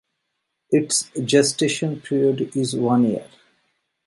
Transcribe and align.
Its 0.71 1.11
gestation 1.23 2.01
period 2.01 2.57
is 2.57 2.75
one 2.75 3.03
year. 3.03 3.29